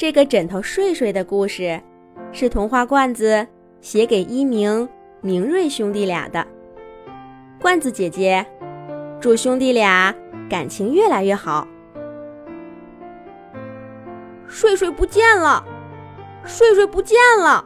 [0.00, 1.78] 这个枕头睡睡的故事，
[2.32, 3.46] 是童话罐子
[3.82, 4.88] 写给一鸣、
[5.20, 6.42] 明瑞兄弟俩的。
[7.60, 8.46] 罐子姐姐，
[9.20, 10.14] 祝兄弟俩
[10.48, 11.68] 感情越来越好。
[14.46, 15.62] 睡睡不见了，
[16.46, 17.62] 睡睡不见了。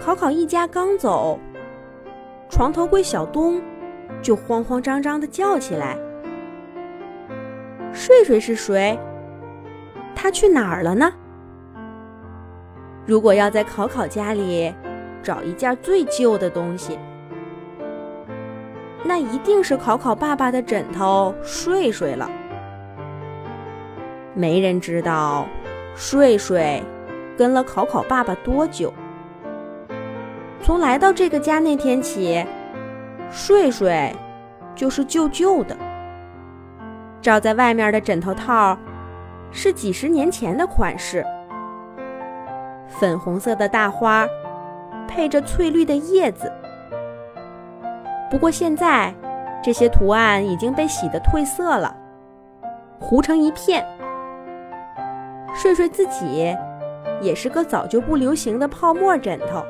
[0.00, 1.38] 考考一家刚走，
[2.48, 3.62] 床头柜小东
[4.20, 5.96] 就慌慌张张的叫起来
[7.94, 8.98] ：“睡睡是谁？
[10.20, 11.10] 他去哪儿了呢？”
[13.06, 14.72] 如果要在考考家里
[15.22, 16.98] 找一件最旧的东西，
[19.02, 22.30] 那一定是考考爸爸的枕头睡睡了。
[24.34, 25.46] 没人知道
[25.96, 26.82] 睡睡
[27.36, 28.92] 跟了考考爸爸多久。
[30.62, 32.44] 从来到这个家那天起，
[33.30, 34.14] 睡睡
[34.74, 35.76] 就是旧旧的。
[37.22, 38.78] 罩在外面的枕头套
[39.52, 41.24] 是几十年前的款式，
[42.88, 44.26] 粉红色的大花
[45.08, 46.50] 配着翠绿的叶子。
[48.30, 49.12] 不过现在
[49.62, 51.94] 这些图案已经被洗得褪色了，
[53.00, 53.84] 糊成一片。
[55.52, 56.56] 睡睡自己
[57.20, 59.64] 也是个早就不流行的泡沫枕头。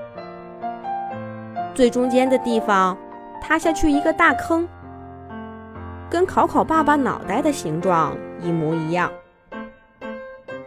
[1.75, 2.97] 最中间的地方
[3.41, 4.69] 塌下去一个大坑，
[6.11, 9.11] 跟考考爸爸脑袋的形状一模一样。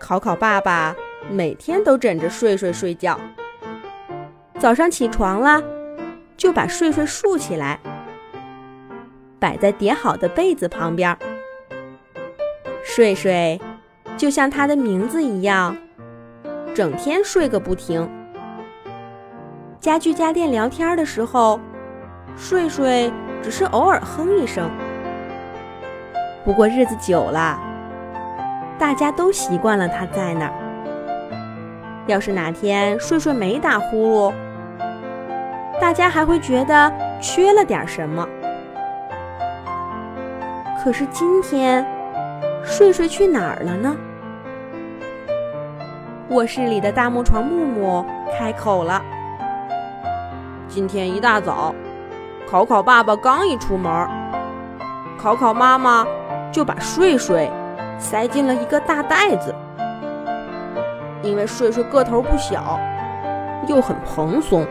[0.03, 0.93] 考考爸爸
[1.31, 3.17] 每天都枕着睡睡睡觉，
[4.59, 5.63] 早上起床了
[6.35, 7.79] 就把睡睡竖起来，
[9.39, 11.17] 摆在叠好的被子旁边。
[12.83, 13.61] 睡睡
[14.17, 15.77] 就像他的名字一样，
[16.75, 18.07] 整天睡个不停。
[19.79, 21.61] 家具家电聊天的时候，
[22.35, 23.09] 睡睡
[23.41, 24.69] 只是偶尔哼一声。
[26.43, 27.57] 不过日子久了，
[28.77, 30.53] 大家都习惯了他在那儿。
[32.07, 34.33] 要是哪天睡睡没打呼噜，
[35.79, 38.27] 大家还会觉得缺了点什么。
[40.83, 41.85] 可是今天，
[42.65, 43.95] 睡睡去哪儿了呢？
[46.29, 48.05] 卧室里的大木床木木
[48.37, 49.01] 开口了。
[50.67, 51.73] 今天一大早，
[52.49, 54.09] 考考爸爸刚一出门，
[55.17, 56.05] 考考妈妈
[56.51, 57.49] 就把睡睡
[58.03, 59.55] 塞进了一个大袋子。
[61.23, 62.77] 因为睡睡个头不小，
[63.67, 64.67] 又很蓬松，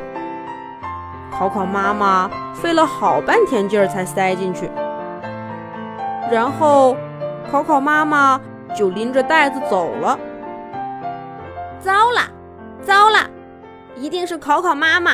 [1.33, 4.71] 考考妈妈费了好半天劲儿才塞进去。
[6.31, 6.95] 然后，
[7.51, 8.39] 考考妈妈
[8.77, 10.19] 就拎着袋子走了。
[11.81, 12.21] 糟了，
[12.83, 13.19] 糟了，
[13.97, 15.13] 一定是考考妈妈。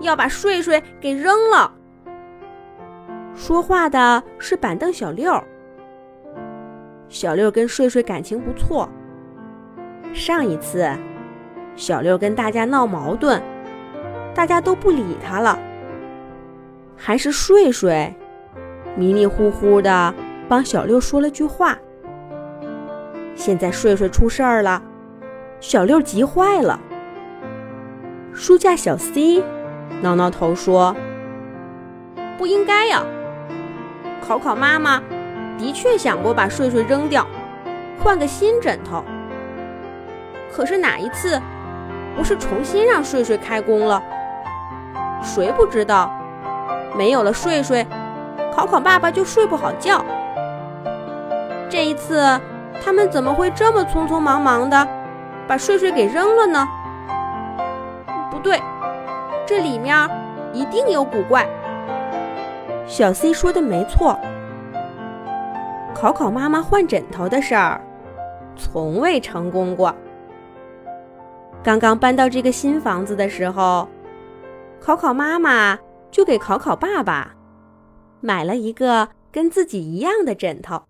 [0.00, 1.70] 要把睡睡给扔了。
[3.34, 5.44] 说话的是板凳小六。
[7.10, 8.88] 小六跟睡睡感情不错。
[10.14, 10.88] 上一次，
[11.76, 13.42] 小六跟大家闹矛盾，
[14.32, 15.58] 大家都不理他了。
[16.96, 18.14] 还是睡睡
[18.96, 20.14] 迷迷糊糊的
[20.48, 21.76] 帮小六说了句话。
[23.34, 24.82] 现在睡睡出事儿了，
[25.60, 26.80] 小六急坏了。
[28.32, 29.44] 书架小 C。
[30.02, 30.96] 挠挠头说
[32.38, 33.04] ：“不应该呀，
[34.26, 35.02] 考考妈妈
[35.60, 37.26] 的确想过把睡睡扔掉，
[38.02, 39.04] 换个新枕头。
[40.50, 41.38] 可是哪一次
[42.16, 44.02] 不是重新让睡睡开工了？
[45.22, 46.10] 谁不知道，
[46.96, 47.86] 没有了睡睡，
[48.54, 50.02] 考考爸爸就睡不好觉。
[51.68, 52.40] 这一次
[52.82, 54.88] 他们怎么会这么匆匆忙忙的
[55.46, 56.66] 把睡睡给扔了呢？
[58.30, 58.58] 不对。”
[59.46, 60.08] 这里面
[60.52, 61.46] 一定有古怪。
[62.86, 64.18] 小 C 说的没错，
[65.94, 67.80] 考考妈妈换枕头的事儿，
[68.56, 69.94] 从未成功过。
[71.62, 73.86] 刚刚搬到这个新房子的时候，
[74.80, 75.78] 考考妈妈
[76.10, 77.36] 就给考考爸爸
[78.20, 80.84] 买了一个跟自己一样的枕头，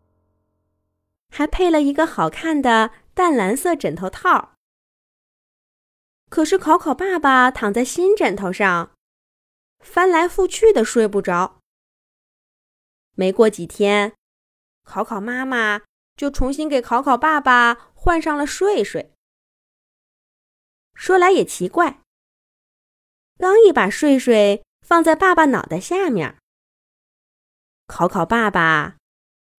[1.28, 4.50] 还配了一个好看的淡蓝色枕头套。
[6.28, 8.92] 可是考考爸爸躺在新枕头上，
[9.80, 11.56] 翻来覆去的睡不着。
[13.16, 14.12] 没过几天，
[14.90, 15.82] 考考妈妈
[16.16, 19.12] 就重新给考考爸爸换上了睡睡。
[20.94, 22.00] 说来也奇怪，
[23.38, 26.36] 刚一把睡睡放在爸爸脑袋下面，
[27.86, 28.96] 考考爸爸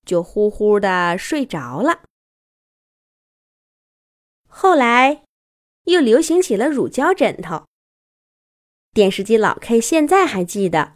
[0.06, 2.04] 就呼呼的睡着了。
[4.50, 5.24] 后来。
[5.86, 7.66] 又流行起了乳胶枕头。
[8.94, 10.96] 电视机老 K 现在还记得，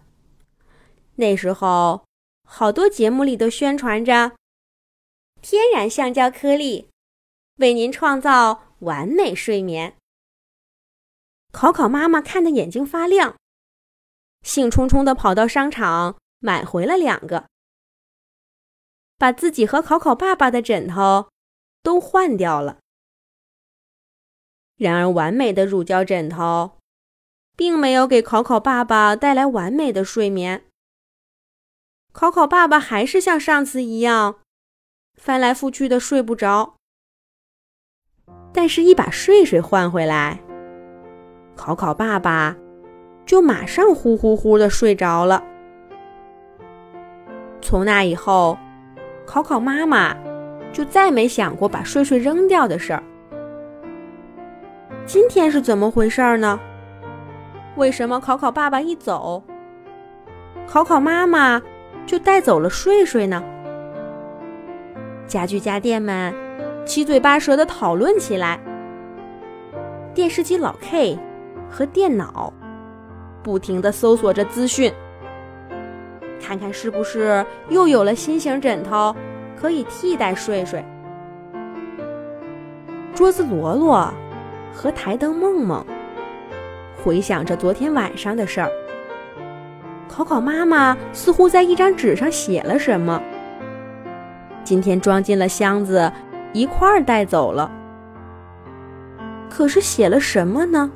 [1.16, 2.05] 那时候
[2.46, 4.36] 好多节目里都宣传着
[5.42, 6.90] 天然橡胶颗粒，
[7.58, 9.98] 为您创造完美睡眠。
[11.52, 13.36] 考考妈妈看得眼睛发亮，
[14.44, 17.48] 兴冲冲地跑到商场买回了两个，
[19.18, 21.30] 把自己和考考爸爸的枕头
[21.82, 22.80] 都换掉了。
[24.78, 26.80] 然而，完美的乳胶枕头
[27.56, 30.65] 并没有给考考爸爸带来完美的睡眠。
[32.16, 34.36] 考考爸爸还是像上次一样，
[35.18, 36.76] 翻来覆去的睡不着。
[38.54, 40.40] 但是，一把睡睡换回来。
[41.58, 42.56] 考考爸爸
[43.26, 45.44] 就马上呼呼呼的睡着了。
[47.62, 48.58] 从那以后，
[49.26, 50.16] 考考妈妈
[50.72, 53.04] 就再没想过把睡睡扔掉的事儿。
[55.06, 56.58] 今天是怎么回事呢？
[57.76, 59.44] 为什么考考爸爸一走，
[60.66, 61.62] 考考妈妈
[62.06, 63.44] 就带走了睡睡呢？
[65.28, 66.34] 家具家电们
[66.86, 68.60] 七嘴八舌的讨论起来。
[70.14, 71.18] 电视机老 K。
[71.68, 72.54] 和电脑
[73.44, 74.94] 不停地搜索着资讯，
[76.40, 79.14] 看看是不是又有了新型枕头
[79.60, 80.86] 可以替代睡睡。
[83.14, 84.10] 桌子罗罗
[84.74, 85.84] 和台灯梦梦
[87.04, 88.70] 回想着昨天晚上的事儿。
[90.16, 93.22] 考考妈妈似乎在一张纸上写了什么，
[94.64, 96.10] 今天装进了箱子，
[96.54, 97.70] 一块儿带走了。
[99.50, 100.90] 可是写了什么呢？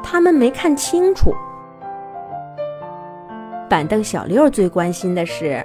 [0.00, 1.34] 他们没看清楚。
[3.68, 5.60] 板凳小六最关心的是，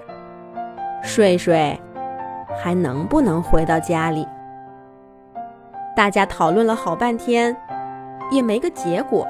[1.04, 1.80] 睡睡
[2.60, 4.28] 还能不能回到家里？
[5.96, 7.56] 大家讨论了好半天，
[8.32, 9.24] 也没个结果。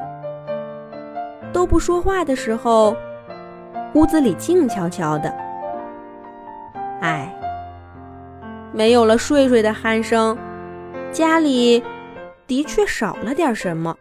[1.54, 2.96] 都不说话的时候，
[3.94, 5.34] 屋子里静悄悄的。
[7.02, 7.34] 唉，
[8.72, 10.38] 没有了睡睡的鼾声，
[11.12, 11.84] 家里
[12.48, 13.96] 的确少了点什么。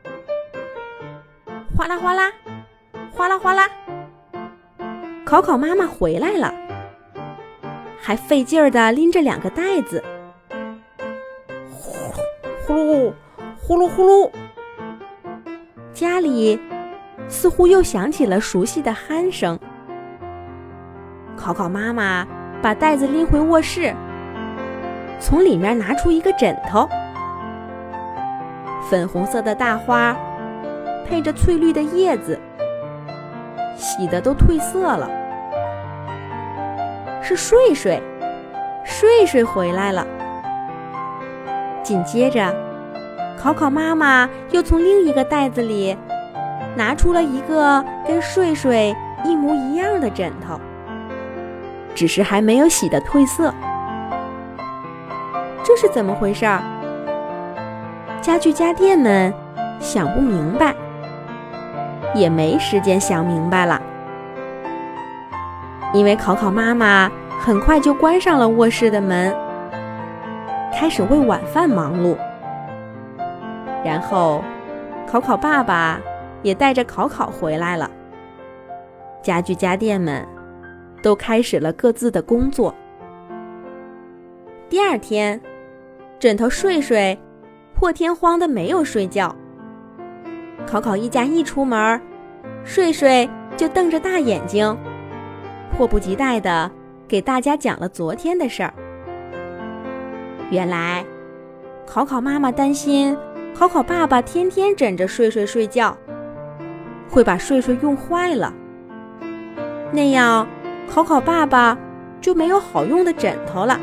[1.76, 2.30] 哗啦哗啦，
[3.12, 3.68] 哗啦哗啦。
[5.24, 6.52] 考考妈妈回来了，
[8.00, 10.02] 还费劲儿的拎着两个袋子。
[11.70, 11.92] 呼
[12.66, 13.12] 呼噜，
[13.58, 14.30] 呼噜呼噜。
[15.92, 16.58] 家里
[17.30, 19.58] 似乎又响起了熟悉的鼾声。
[21.36, 22.26] 考考妈妈
[22.60, 23.94] 把袋子拎回卧室，
[25.18, 26.86] 从里面拿出一个枕头，
[28.90, 30.14] 粉红色的大花。
[31.08, 32.38] 配着翠绿的叶子，
[33.74, 35.10] 洗的都褪色了。
[37.20, 38.00] 是睡睡，
[38.84, 40.06] 睡睡回来了。
[41.82, 42.54] 紧接着，
[43.36, 45.96] 考考妈妈又从另一个袋子里
[46.76, 48.94] 拿出了一个跟睡睡
[49.24, 50.58] 一模一样的枕头，
[51.94, 53.52] 只是还没有洗的褪色。
[55.62, 56.62] 这是怎么回事儿？
[58.20, 59.32] 家具家电们
[59.78, 60.74] 想不明白。
[62.12, 63.80] 也没时间想明白了，
[65.92, 67.08] 因为考考妈妈
[67.38, 69.32] 很快就关上了卧室的门，
[70.74, 72.16] 开始为晚饭忙碌。
[73.84, 74.42] 然后，
[75.06, 76.00] 考考爸爸
[76.42, 77.90] 也带着考考回来了。
[79.22, 80.26] 家具家电们
[81.02, 82.74] 都开始了各自的工作。
[84.68, 85.40] 第二天，
[86.18, 87.18] 枕头睡睡
[87.74, 89.34] 破天荒的没有睡觉。
[90.66, 92.00] 考考一家一出门，
[92.64, 94.76] 睡睡就瞪着大眼睛，
[95.72, 96.70] 迫不及待的
[97.08, 98.72] 给大家讲了昨天的事儿。
[100.50, 101.04] 原来，
[101.86, 103.16] 考考妈妈担心
[103.54, 105.96] 考考爸爸天天枕着睡睡睡觉，
[107.10, 108.52] 会把睡睡用坏了，
[109.90, 110.46] 那样
[110.88, 111.76] 考考爸爸
[112.20, 113.78] 就没有好用的枕头了。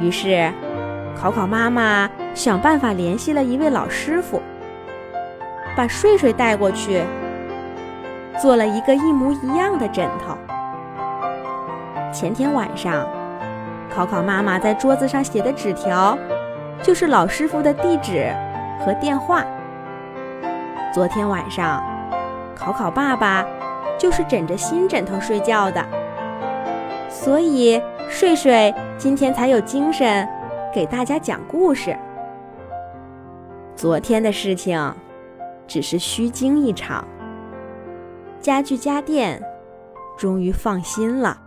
[0.00, 0.52] 于是，
[1.20, 4.40] 考考妈妈想办法联系了一位老师傅。
[5.74, 7.02] 把睡睡带过去，
[8.38, 10.36] 做了一个一模一样的枕头。
[12.12, 13.06] 前天晚上，
[13.88, 16.16] 考考妈妈在桌子上写的纸条，
[16.82, 18.30] 就是老师傅的地址
[18.84, 19.42] 和电话。
[20.92, 21.82] 昨天晚上，
[22.54, 23.46] 考考爸爸
[23.98, 25.82] 就是枕着新枕头睡觉的，
[27.08, 27.80] 所以
[28.10, 30.28] 睡睡今天才有精神
[30.72, 31.96] 给大家讲故事。
[33.74, 34.94] 昨天的事情。
[35.68, 37.02] 只是虚惊一场，
[38.40, 39.42] 家具家电
[40.18, 41.38] 终于放心了。